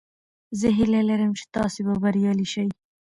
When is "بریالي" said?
2.03-2.47